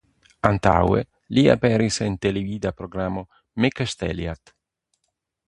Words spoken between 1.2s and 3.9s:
li aperis en televida programo "Me